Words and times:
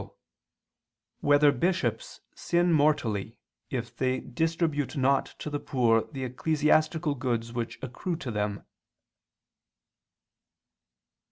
7] 0.01 0.11
Whether 1.19 1.51
Bishops 1.51 2.21
Sin 2.33 2.73
Mortally 2.73 3.37
If 3.69 3.95
They 3.95 4.19
Distribute 4.19 4.97
Not 4.97 5.35
to 5.37 5.51
the 5.51 5.59
Poor 5.59 6.07
the 6.11 6.23
Ecclesiastical 6.23 7.13
Goods 7.13 7.53
Which 7.53 7.77
Accrue 7.83 8.15
to 8.15 8.31
Them? 8.31 8.63